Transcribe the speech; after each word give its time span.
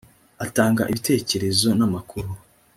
atanga 0.45 0.87
ibitekerezo 0.91 1.67
n 1.77 1.81
‘amakuru. 1.87 2.29